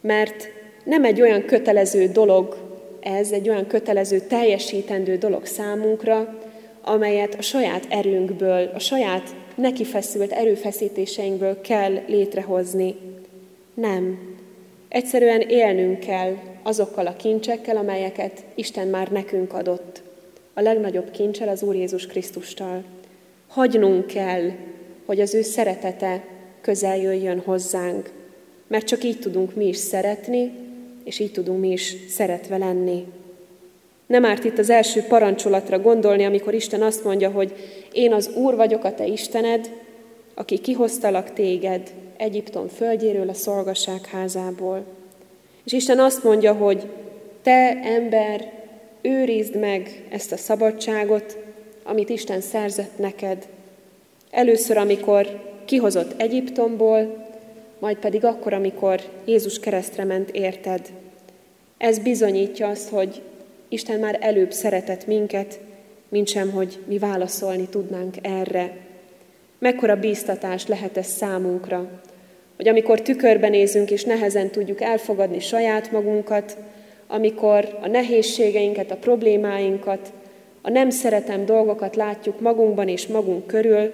mert 0.00 0.48
nem 0.84 1.04
egy 1.04 1.20
olyan 1.20 1.44
kötelező 1.44 2.08
dolog 2.08 2.56
ez, 3.00 3.30
egy 3.30 3.48
olyan 3.48 3.66
kötelező, 3.66 4.20
teljesítendő 4.20 5.16
dolog 5.16 5.46
számunkra, 5.46 6.38
amelyet 6.82 7.34
a 7.34 7.42
saját 7.42 7.86
erőnkből, 7.88 8.70
a 8.74 8.78
saját 8.78 9.34
nekifeszült 9.54 10.32
erőfeszítéseinkből 10.32 11.60
kell 11.60 11.92
létrehozni. 12.06 12.96
Nem. 13.76 14.18
Egyszerűen 14.88 15.40
élnünk 15.40 15.98
kell 15.98 16.36
azokkal 16.62 17.06
a 17.06 17.16
kincsekkel, 17.16 17.76
amelyeket 17.76 18.44
Isten 18.54 18.88
már 18.88 19.08
nekünk 19.08 19.52
adott. 19.52 20.02
A 20.54 20.60
legnagyobb 20.60 21.10
kincsel 21.10 21.48
az 21.48 21.62
Úr 21.62 21.74
Jézus 21.74 22.06
Krisztustal. 22.06 22.84
Hagynunk 23.48 24.06
kell, 24.06 24.50
hogy 25.06 25.20
az 25.20 25.34
ő 25.34 25.42
szeretete 25.42 26.24
közel 26.60 26.96
jöjjön 26.96 27.40
hozzánk, 27.40 28.10
mert 28.66 28.86
csak 28.86 29.04
így 29.04 29.18
tudunk 29.18 29.54
mi 29.54 29.66
is 29.66 29.76
szeretni, 29.76 30.52
és 31.04 31.18
így 31.18 31.32
tudunk 31.32 31.60
mi 31.60 31.70
is 31.70 31.96
szeretve 32.08 32.56
lenni. 32.56 33.04
Nem 34.06 34.24
árt 34.24 34.44
itt 34.44 34.58
az 34.58 34.70
első 34.70 35.02
parancsolatra 35.02 35.78
gondolni, 35.78 36.24
amikor 36.24 36.54
Isten 36.54 36.82
azt 36.82 37.04
mondja, 37.04 37.30
hogy 37.30 37.52
én 37.92 38.12
az 38.12 38.30
Úr 38.34 38.56
vagyok 38.56 38.84
a 38.84 38.94
te 38.94 39.06
Istened, 39.06 39.70
aki 40.34 40.58
kihoztalak 40.58 41.32
téged 41.32 41.92
Egyiptom 42.18 42.68
földjéről, 42.68 43.28
a 43.28 43.34
szolgasság 43.34 44.06
házából. 44.06 44.84
És 45.64 45.72
Isten 45.72 45.98
azt 45.98 46.24
mondja, 46.24 46.52
hogy 46.52 46.86
te 47.42 47.80
ember, 47.82 48.52
őrizd 49.00 49.56
meg 49.56 50.06
ezt 50.10 50.32
a 50.32 50.36
szabadságot, 50.36 51.36
amit 51.84 52.08
Isten 52.08 52.40
szerzett 52.40 52.98
neked. 52.98 53.46
Először, 54.30 54.76
amikor 54.76 55.54
kihozott 55.64 56.20
Egyiptomból, 56.20 57.26
majd 57.78 57.96
pedig 57.96 58.24
akkor, 58.24 58.52
amikor 58.52 59.00
Jézus 59.24 59.60
keresztre 59.60 60.04
ment 60.04 60.30
érted. 60.30 60.80
Ez 61.78 61.98
bizonyítja 61.98 62.68
azt, 62.68 62.88
hogy 62.88 63.22
Isten 63.68 64.00
már 64.00 64.18
előbb 64.20 64.52
szeretett 64.52 65.06
minket, 65.06 65.60
mint 66.08 66.28
hogy 66.32 66.78
mi 66.86 66.98
válaszolni 66.98 67.68
tudnánk 67.68 68.14
erre. 68.22 68.76
Mekkora 69.58 69.96
bíztatás 69.96 70.66
lehet 70.66 70.96
ez 70.96 71.06
számunkra, 71.06 71.88
hogy 72.56 72.68
amikor 72.68 73.00
tükörben 73.02 73.50
nézünk 73.50 73.90
és 73.90 74.04
nehezen 74.04 74.50
tudjuk 74.50 74.80
elfogadni 74.80 75.40
saját 75.40 75.92
magunkat, 75.92 76.56
amikor 77.06 77.78
a 77.82 77.88
nehézségeinket, 77.88 78.90
a 78.90 78.96
problémáinkat, 78.96 80.12
a 80.62 80.70
nem 80.70 80.90
szeretem 80.90 81.44
dolgokat 81.44 81.96
látjuk 81.96 82.40
magunkban 82.40 82.88
és 82.88 83.06
magunk 83.06 83.46
körül, 83.46 83.92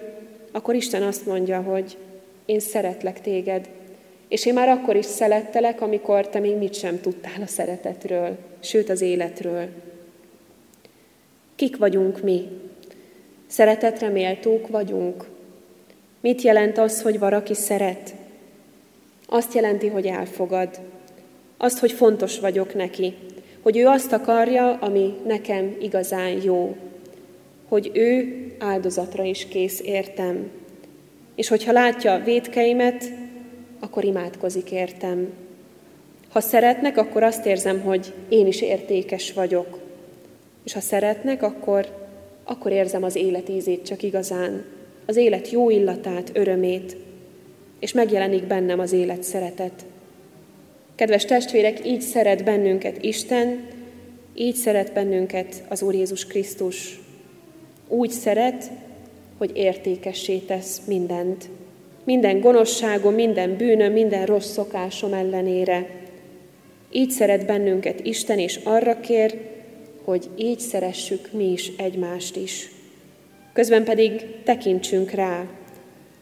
akkor 0.52 0.74
Isten 0.74 1.02
azt 1.02 1.26
mondja, 1.26 1.60
hogy 1.60 1.96
én 2.44 2.60
szeretlek 2.60 3.20
téged, 3.20 3.68
és 4.28 4.46
én 4.46 4.54
már 4.54 4.68
akkor 4.68 4.96
is 4.96 5.04
szerettelek, 5.04 5.80
amikor 5.80 6.28
te 6.28 6.38
még 6.38 6.56
mit 6.56 6.74
sem 6.74 7.00
tudtál 7.00 7.42
a 7.42 7.46
szeretetről, 7.46 8.36
sőt 8.60 8.90
az 8.90 9.00
életről. 9.00 9.68
Kik 11.56 11.76
vagyunk 11.76 12.22
mi? 12.22 12.48
Szeretetre 13.46 14.08
méltók 14.08 14.68
vagyunk. 14.68 15.31
Mit 16.22 16.42
jelent 16.42 16.78
az, 16.78 17.02
hogy 17.02 17.18
valaki 17.18 17.54
szeret? 17.54 18.14
Azt 19.26 19.54
jelenti, 19.54 19.88
hogy 19.88 20.06
elfogad. 20.06 20.80
Azt, 21.56 21.78
hogy 21.78 21.92
fontos 21.92 22.38
vagyok 22.38 22.74
neki. 22.74 23.14
Hogy 23.62 23.76
ő 23.76 23.86
azt 23.86 24.12
akarja, 24.12 24.78
ami 24.80 25.14
nekem 25.26 25.76
igazán 25.80 26.42
jó. 26.42 26.76
Hogy 27.68 27.90
ő 27.94 28.46
áldozatra 28.58 29.22
is 29.24 29.46
kész 29.48 29.80
értem. 29.80 30.50
És 31.34 31.48
hogyha 31.48 31.72
látja 31.72 32.12
a 32.12 32.22
védkeimet, 32.22 33.04
akkor 33.80 34.04
imádkozik 34.04 34.70
értem. 34.70 35.32
Ha 36.28 36.40
szeretnek, 36.40 36.96
akkor 36.96 37.22
azt 37.22 37.46
érzem, 37.46 37.80
hogy 37.80 38.12
én 38.28 38.46
is 38.46 38.60
értékes 38.60 39.32
vagyok. 39.32 39.78
És 40.64 40.72
ha 40.72 40.80
szeretnek, 40.80 41.42
akkor, 41.42 41.86
akkor 42.44 42.72
érzem 42.72 43.02
az 43.02 43.16
élet 43.16 43.48
ízét 43.48 43.86
csak 43.86 44.02
igazán, 44.02 44.64
az 45.06 45.16
élet 45.16 45.50
jó 45.50 45.70
illatát, 45.70 46.30
örömét, 46.34 46.96
és 47.80 47.92
megjelenik 47.92 48.44
bennem 48.44 48.78
az 48.78 48.92
élet 48.92 49.22
szeretet. 49.22 49.84
Kedves 50.94 51.24
testvérek, 51.24 51.86
így 51.86 52.00
szeret 52.00 52.44
bennünket 52.44 53.04
Isten, 53.04 53.66
így 54.34 54.54
szeret 54.54 54.92
bennünket 54.92 55.62
az 55.68 55.82
Úr 55.82 55.94
Jézus 55.94 56.26
Krisztus. 56.26 57.00
Úgy 57.88 58.10
szeret, 58.10 58.70
hogy 59.38 59.50
értékessé 59.54 60.36
tesz 60.36 60.80
mindent. 60.86 61.48
Minden 62.04 62.40
gonoszságom, 62.40 63.14
minden 63.14 63.56
bűnöm, 63.56 63.92
minden 63.92 64.26
rossz 64.26 64.50
szokásom 64.52 65.12
ellenére. 65.12 65.90
Így 66.90 67.10
szeret 67.10 67.46
bennünket 67.46 68.00
Isten, 68.06 68.38
és 68.38 68.60
arra 68.64 69.00
kér, 69.00 69.38
hogy 70.04 70.28
így 70.36 70.58
szeressük 70.58 71.32
mi 71.32 71.52
is 71.52 71.72
egymást 71.76 72.36
is. 72.36 72.70
Közben 73.52 73.84
pedig 73.84 74.42
tekintsünk 74.44 75.10
rá, 75.10 75.44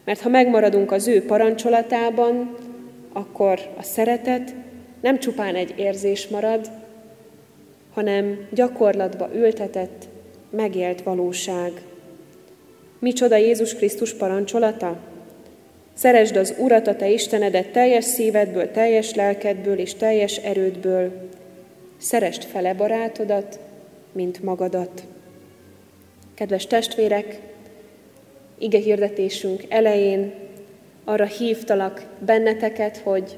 mert 0.05 0.21
ha 0.21 0.29
megmaradunk 0.29 0.91
az 0.91 1.07
ő 1.07 1.25
parancsolatában, 1.25 2.57
akkor 3.13 3.59
a 3.77 3.83
szeretet 3.83 4.55
nem 5.01 5.19
csupán 5.19 5.55
egy 5.55 5.73
érzés 5.77 6.27
marad, 6.27 6.69
hanem 7.93 8.47
gyakorlatba 8.51 9.29
ültetett, 9.35 10.07
megélt 10.49 11.01
valóság. 11.01 11.71
Micsoda 12.99 13.35
Jézus 13.35 13.75
Krisztus 13.75 14.13
parancsolata? 14.13 14.97
Szeresd 15.93 16.35
az 16.35 16.53
Urat, 16.57 16.87
a 16.87 16.95
te 16.95 17.09
Istenedet 17.09 17.71
teljes 17.71 18.03
szívedből, 18.03 18.71
teljes 18.71 19.13
lelkedből 19.13 19.77
és 19.79 19.93
teljes 19.93 20.37
erődből. 20.37 21.29
Szeresd 21.97 22.43
fele 22.43 22.73
barátodat, 22.73 23.59
mint 24.11 24.43
magadat. 24.43 25.03
Kedves 26.41 26.67
testvérek, 26.67 27.39
ige 28.57 28.77
hirdetésünk 28.77 29.63
elején 29.69 30.33
arra 31.03 31.25
hívtalak 31.25 32.05
benneteket, 32.25 32.97
hogy 32.97 33.37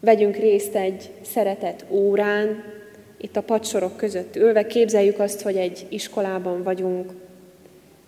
vegyünk 0.00 0.36
részt 0.36 0.74
egy 0.74 1.10
szeretet 1.22 1.84
órán, 1.88 2.64
itt 3.20 3.36
a 3.36 3.42
padsorok 3.42 3.96
között 3.96 4.36
ülve, 4.36 4.66
képzeljük 4.66 5.18
azt, 5.18 5.42
hogy 5.42 5.56
egy 5.56 5.86
iskolában 5.88 6.62
vagyunk. 6.62 7.12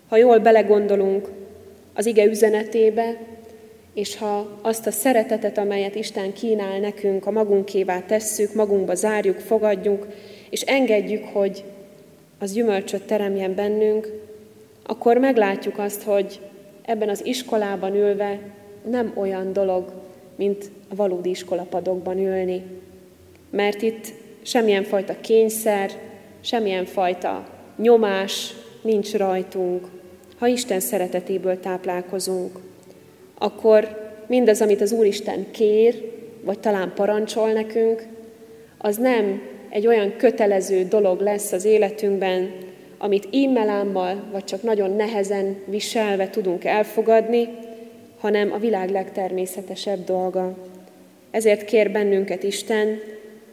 Ha 0.07 0.17
jól 0.17 0.39
belegondolunk 0.39 1.29
az 1.93 2.05
ige 2.05 2.25
üzenetébe, 2.25 3.17
és 3.93 4.17
ha 4.17 4.59
azt 4.61 4.87
a 4.87 4.91
szeretetet, 4.91 5.57
amelyet 5.57 5.95
Isten 5.95 6.33
kínál 6.33 6.79
nekünk, 6.79 7.25
a 7.25 7.31
magunkévá 7.31 7.99
tesszük, 7.99 8.53
magunkba 8.53 8.95
zárjuk, 8.95 9.39
fogadjuk, 9.39 10.07
és 10.49 10.61
engedjük, 10.61 11.23
hogy 11.23 11.63
az 12.39 12.53
gyümölcsöt 12.53 13.03
teremjen 13.03 13.55
bennünk, 13.55 14.07
akkor 14.83 15.17
meglátjuk 15.17 15.77
azt, 15.77 16.03
hogy 16.03 16.39
ebben 16.81 17.09
az 17.09 17.25
iskolában 17.25 17.95
ülve 17.95 18.39
nem 18.89 19.11
olyan 19.15 19.53
dolog, 19.53 19.91
mint 20.35 20.71
a 20.89 20.95
valódi 20.95 21.29
iskolapadokban 21.29 22.17
ülni. 22.17 22.63
Mert 23.49 23.81
itt 23.81 24.05
semmilyen 24.41 24.83
fajta 24.83 25.19
kényszer, 25.21 25.91
semmilyen 26.41 26.85
fajta 26.85 27.47
nyomás 27.77 28.53
nincs 28.81 29.13
rajtunk, 29.13 29.87
ha 30.37 30.47
Isten 30.47 30.79
szeretetéből 30.79 31.59
táplálkozunk. 31.59 32.59
Akkor 33.37 34.11
mindaz, 34.27 34.61
amit 34.61 34.81
az 34.81 34.91
Úristen 34.91 35.51
kér, 35.51 36.11
vagy 36.43 36.59
talán 36.59 36.91
parancsol 36.95 37.51
nekünk, 37.51 38.07
az 38.77 38.97
nem 38.97 39.41
egy 39.69 39.87
olyan 39.87 40.15
kötelező 40.17 40.83
dolog 40.83 41.21
lesz 41.21 41.51
az 41.51 41.65
életünkben, 41.65 42.51
amit 42.97 43.27
immelámmal, 43.29 44.23
vagy 44.31 44.43
csak 44.43 44.61
nagyon 44.61 44.95
nehezen 44.95 45.57
viselve 45.65 46.29
tudunk 46.29 46.65
elfogadni, 46.65 47.49
hanem 48.19 48.51
a 48.51 48.57
világ 48.57 48.89
legtermészetesebb 48.89 50.03
dolga. 50.03 50.57
Ezért 51.31 51.65
kér 51.65 51.91
bennünket 51.91 52.43
Isten, 52.43 52.99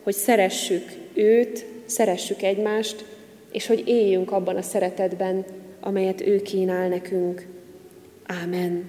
hogy 0.02 0.14
szeressük 0.14 0.84
őt, 1.14 1.64
szeressük 1.86 2.42
egymást, 2.42 3.04
és 3.52 3.66
hogy 3.66 3.88
éljünk 3.88 4.32
abban 4.32 4.56
a 4.56 4.62
szeretetben, 4.62 5.44
amelyet 5.80 6.20
ő 6.20 6.42
kínál 6.42 6.88
nekünk. 6.88 7.46
Ámen. 8.26 8.84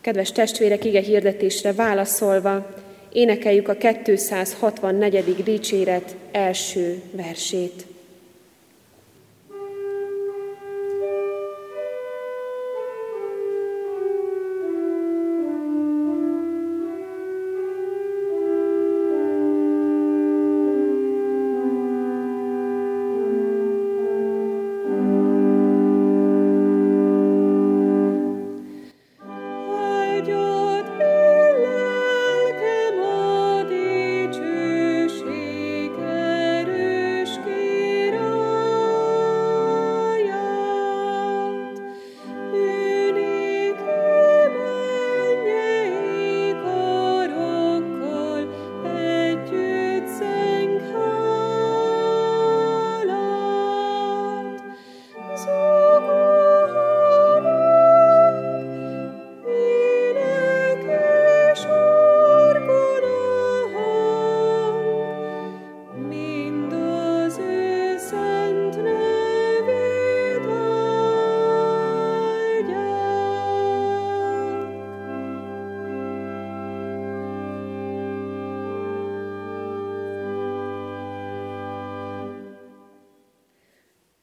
Kedves 0.00 0.32
testvérek, 0.32 0.84
ige 0.84 1.00
hirdetésre 1.00 1.72
válaszolva, 1.72 2.66
énekeljük 3.16 3.68
a 3.68 3.76
264. 3.76 5.42
dicséret 5.44 6.16
első 6.32 7.02
versét. 7.10 7.95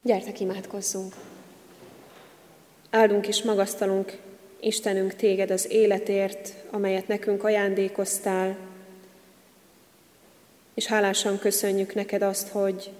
Gyertek, 0.05 0.39
imádkozzunk! 0.39 1.13
Áldunk 2.89 3.27
és 3.27 3.43
magasztalunk, 3.43 4.17
Istenünk, 4.59 5.15
téged 5.15 5.51
az 5.51 5.71
életért, 5.71 6.53
amelyet 6.69 7.07
nekünk 7.07 7.43
ajándékoztál, 7.43 8.57
és 10.73 10.85
hálásan 10.85 11.39
köszönjük 11.39 11.93
neked 11.93 12.21
azt, 12.21 12.47
hogy 12.47 12.91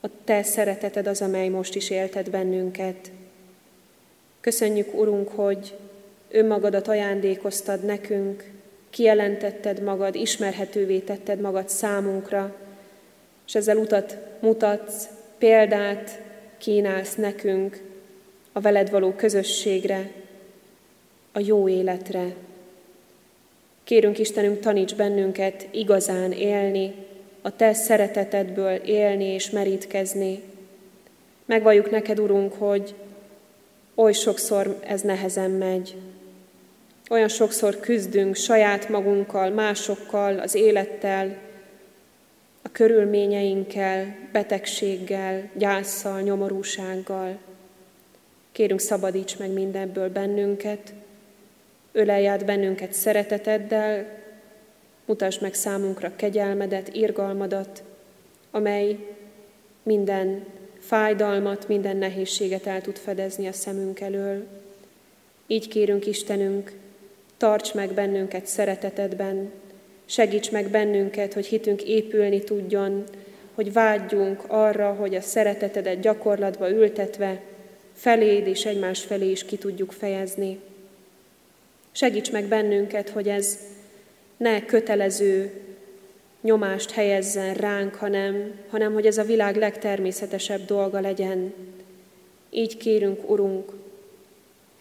a 0.00 0.08
te 0.24 0.42
szereteted 0.42 1.06
az, 1.06 1.22
amely 1.22 1.48
most 1.48 1.74
is 1.74 1.90
élted 1.90 2.30
bennünket. 2.30 3.10
Köszönjük, 4.40 4.94
Urunk, 4.94 5.28
hogy 5.28 5.76
önmagadat 6.30 6.88
ajándékoztad 6.88 7.84
nekünk, 7.84 8.50
kijelentetted 8.90 9.82
magad, 9.82 10.14
ismerhetővé 10.14 10.98
tetted 10.98 11.40
magad 11.40 11.68
számunkra, 11.68 12.56
és 13.46 13.54
ezzel 13.54 13.76
utat 13.76 14.16
mutatsz, 14.40 15.08
példát 15.38 16.20
kínálsz 16.58 17.14
nekünk 17.14 17.82
a 18.52 18.60
veled 18.60 18.90
való 18.90 19.12
közösségre, 19.12 20.10
a 21.32 21.40
jó 21.40 21.68
életre. 21.68 22.34
Kérünk 23.84 24.18
Istenünk, 24.18 24.60
taníts 24.60 24.94
bennünket 24.94 25.68
igazán 25.70 26.32
élni, 26.32 26.94
a 27.42 27.56
Te 27.56 27.72
szeretetedből 27.72 28.74
élni 28.74 29.24
és 29.24 29.50
merítkezni. 29.50 30.42
Megvalljuk 31.44 31.90
neked, 31.90 32.20
Urunk, 32.20 32.52
hogy 32.52 32.94
oly 33.94 34.12
sokszor 34.12 34.78
ez 34.86 35.00
nehezen 35.00 35.50
megy. 35.50 35.96
Olyan 37.10 37.28
sokszor 37.28 37.80
küzdünk 37.80 38.34
saját 38.34 38.88
magunkkal, 38.88 39.50
másokkal, 39.50 40.38
az 40.38 40.54
élettel, 40.54 41.36
körülményeinkkel, 42.74 44.16
betegséggel, 44.32 45.50
gyászsal, 45.52 46.20
nyomorúsággal. 46.20 47.38
Kérünk, 48.52 48.80
szabadíts 48.80 49.38
meg 49.38 49.50
mindenből 49.50 50.08
bennünket, 50.08 50.92
ölelj 51.92 52.28
át 52.28 52.44
bennünket 52.44 52.92
szereteteddel, 52.92 54.22
mutasd 55.04 55.42
meg 55.42 55.54
számunkra 55.54 56.16
kegyelmedet, 56.16 56.94
irgalmadat, 56.94 57.82
amely 58.50 58.98
minden 59.82 60.44
fájdalmat, 60.78 61.68
minden 61.68 61.96
nehézséget 61.96 62.66
el 62.66 62.80
tud 62.80 62.96
fedezni 62.96 63.46
a 63.46 63.52
szemünk 63.52 64.00
elől. 64.00 64.46
Így 65.46 65.68
kérünk 65.68 66.06
Istenünk, 66.06 66.72
tarts 67.36 67.74
meg 67.74 67.92
bennünket 67.92 68.46
szeretetedben, 68.46 69.50
Segíts 70.06 70.50
meg 70.50 70.68
bennünket, 70.68 71.32
hogy 71.32 71.46
hitünk 71.46 71.82
épülni 71.82 72.40
tudjon, 72.40 73.04
hogy 73.54 73.72
vágyjunk 73.72 74.44
arra, 74.46 74.92
hogy 74.92 75.14
a 75.14 75.20
szeretetedet 75.20 76.00
gyakorlatba 76.00 76.70
ültetve 76.70 77.40
feléd 77.94 78.46
és 78.46 78.64
egymás 78.64 79.00
felé 79.00 79.30
is 79.30 79.44
ki 79.44 79.56
tudjuk 79.56 79.92
fejezni. 79.92 80.58
Segíts 81.92 82.32
meg 82.32 82.44
bennünket, 82.44 83.08
hogy 83.08 83.28
ez 83.28 83.58
ne 84.36 84.64
kötelező 84.64 85.52
nyomást 86.40 86.90
helyezzen 86.90 87.54
ránk, 87.54 87.94
hanem, 87.94 88.54
hanem 88.68 88.92
hogy 88.92 89.06
ez 89.06 89.18
a 89.18 89.24
világ 89.24 89.56
legtermészetesebb 89.56 90.64
dolga 90.64 91.00
legyen. 91.00 91.54
Így 92.50 92.76
kérünk, 92.76 93.30
Urunk, 93.30 93.72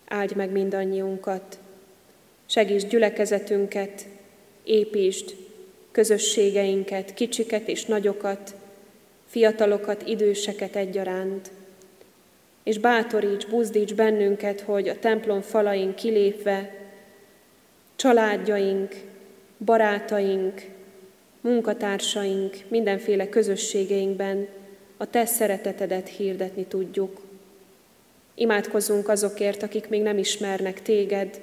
áldj 0.08 0.34
meg 0.36 0.52
mindannyiunkat, 0.52 1.58
segíts 2.46 2.88
gyülekezetünket, 2.88 4.06
építsd 4.64 5.36
közösségeinket, 5.92 7.14
kicsiket 7.14 7.68
és 7.68 7.86
nagyokat, 7.86 8.56
fiatalokat, 9.26 10.08
időseket 10.08 10.76
egyaránt, 10.76 11.52
és 12.64 12.78
bátoríts, 12.78 13.46
buzdíts 13.46 13.94
bennünket, 13.94 14.62
hogy 14.62 14.90
a 14.90 15.00
templom 15.00 15.42
falain 15.42 15.96
kilépve 15.96 16.76
családjaink, 17.96 18.96
barátaink, 19.66 20.62
munkatársaink, 21.42 22.56
mindenféle 22.68 23.30
közösségeinkben 23.30 24.48
a 24.98 25.10
Te 25.10 25.26
szeretetedet 25.26 26.08
hirdetni 26.08 26.66
tudjuk. 26.66 27.22
Imádkozzunk 28.36 29.10
azokért, 29.10 29.64
akik 29.64 29.90
még 29.90 30.02
nem 30.02 30.18
ismernek 30.18 30.82
Téged, 30.82 31.42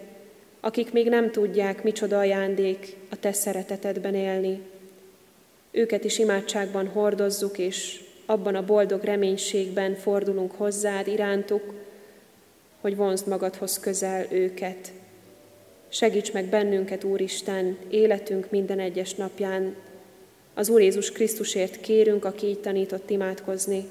akik 0.60 0.92
még 0.92 1.08
nem 1.08 1.30
tudják, 1.30 1.82
micsoda 1.82 2.18
ajándék 2.18 2.96
a 3.10 3.16
Te 3.16 3.32
szeretetedben 3.32 4.14
élni. 4.14 4.60
Őket 5.70 6.04
is 6.04 6.18
imádságban 6.18 6.86
hordozzuk, 6.88 7.58
és 7.58 8.00
abban 8.26 8.54
a 8.54 8.64
boldog 8.64 9.02
reménységben 9.02 9.94
fordulunk 9.94 10.52
hozzád, 10.52 11.06
irántuk, 11.06 11.74
hogy 12.80 12.96
vonzd 12.96 13.28
magadhoz 13.28 13.80
közel 13.80 14.26
őket. 14.30 14.92
Segíts 15.88 16.32
meg 16.32 16.44
bennünket, 16.44 17.04
Úristen, 17.04 17.78
életünk 17.88 18.50
minden 18.50 18.80
egyes 18.80 19.14
napján. 19.14 19.74
Az 20.54 20.68
Úr 20.68 20.80
Jézus 20.80 21.12
Krisztusért 21.12 21.80
kérünk, 21.80 22.24
aki 22.24 22.46
így 22.46 22.60
tanított 22.60 23.10
imádkozni. 23.10 23.84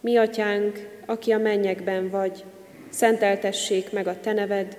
Mi, 0.00 0.16
Atyánk, 0.16 0.88
aki 1.06 1.32
a 1.32 1.38
mennyekben 1.38 2.10
vagy, 2.10 2.44
szenteltessék 2.88 3.92
meg 3.92 4.06
a 4.06 4.20
Te 4.20 4.32
neved, 4.32 4.76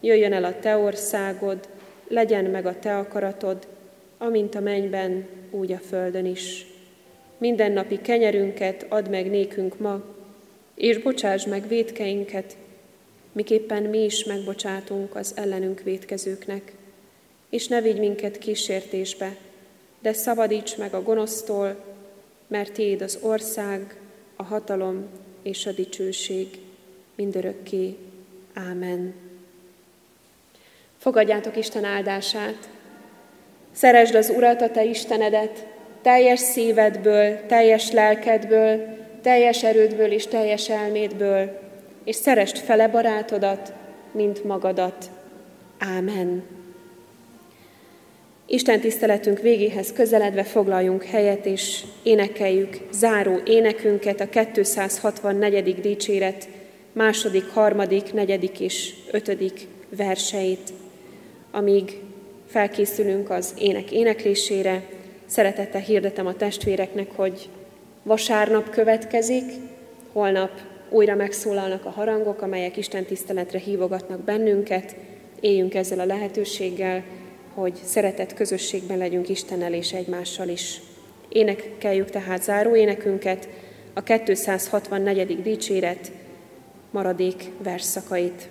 jöjjön 0.00 0.32
el 0.32 0.44
a 0.44 0.58
Te 0.58 0.76
országod, 0.76 1.68
legyen 2.08 2.44
meg 2.44 2.66
a 2.66 2.78
Te 2.78 2.96
akaratod, 2.98 3.66
amint 4.18 4.54
a 4.54 4.60
mennyben, 4.60 5.26
úgy 5.50 5.72
a 5.72 5.78
földön 5.78 6.26
is. 6.26 6.66
Mindennapi 7.38 8.00
kenyerünket 8.00 8.86
add 8.88 9.10
meg 9.10 9.30
nékünk 9.30 9.78
ma, 9.78 10.02
és 10.74 10.98
bocsáss 10.98 11.46
meg 11.46 11.68
védkeinket, 11.68 12.56
miképpen 13.32 13.82
mi 13.82 14.04
is 14.04 14.24
megbocsátunk 14.24 15.16
az 15.16 15.32
ellenünk 15.36 15.82
védkezőknek. 15.82 16.72
És 17.50 17.68
ne 17.68 17.80
vigy 17.80 17.98
minket 17.98 18.38
kísértésbe, 18.38 19.36
de 20.00 20.12
szabadíts 20.12 20.76
meg 20.76 20.94
a 20.94 21.02
gonosztól, 21.02 21.84
mert 22.46 22.72
Tiéd 22.72 23.02
az 23.02 23.18
ország, 23.22 23.96
a 24.36 24.42
hatalom 24.42 25.06
és 25.42 25.66
a 25.66 25.72
dicsőség 25.72 26.58
mindörökké. 27.14 27.96
Ámen. 28.54 29.14
Fogadjátok 31.00 31.56
Isten 31.56 31.84
áldását. 31.84 32.68
Szeresd 33.72 34.14
az 34.14 34.32
Urat, 34.36 34.62
a 34.62 34.70
te 34.70 34.84
Istenedet, 34.84 35.66
teljes 36.02 36.40
szívedből, 36.40 37.46
teljes 37.46 37.90
lelkedből, 37.90 38.80
teljes 39.22 39.62
erődből 39.62 40.12
és 40.12 40.26
teljes 40.26 40.68
elmédből, 40.68 41.60
és 42.04 42.16
szerest 42.16 42.58
fele 42.58 42.88
barátodat, 42.88 43.72
mint 44.12 44.44
magadat. 44.44 45.10
Ámen. 45.78 46.42
Isten 48.46 48.80
tiszteletünk 48.80 49.40
végéhez 49.40 49.92
közeledve 49.92 50.44
foglaljunk 50.44 51.04
helyet, 51.04 51.46
és 51.46 51.84
énekeljük 52.02 52.76
záró 52.92 53.40
énekünket, 53.44 54.20
a 54.20 54.28
264. 54.28 55.80
dicséret 55.80 56.48
második, 56.92 57.48
harmadik, 57.48 58.12
negyedik 58.12 58.60
és 58.60 58.94
ötödik 59.10 59.66
verseit. 59.96 60.72
Amíg 61.50 62.00
felkészülünk 62.46 63.30
az 63.30 63.54
ének 63.58 63.92
éneklésére, 63.92 64.82
szeretettel 65.26 65.80
hirdetem 65.80 66.26
a 66.26 66.34
testvéreknek, 66.34 67.10
hogy 67.16 67.48
vasárnap 68.02 68.70
következik, 68.70 69.44
holnap 70.12 70.50
újra 70.88 71.14
megszólalnak 71.14 71.84
a 71.84 71.90
harangok, 71.90 72.42
amelyek 72.42 72.76
Isten 72.76 73.04
tiszteletre 73.04 73.58
hívogatnak 73.58 74.20
bennünket. 74.20 74.96
Éljünk 75.40 75.74
ezzel 75.74 76.00
a 76.00 76.04
lehetőséggel, 76.04 77.02
hogy 77.54 77.74
szeretett 77.84 78.34
közösségben 78.34 78.98
legyünk 78.98 79.28
Istennel 79.28 79.72
és 79.72 79.92
egymással 79.92 80.48
is. 80.48 80.80
Énekeljük 81.28 82.10
tehát 82.10 82.42
záró 82.42 82.76
énekünket, 82.76 83.48
a 83.94 84.02
264. 84.02 85.42
dicséret 85.42 86.12
maradék 86.90 87.50
versszakait. 87.62 88.48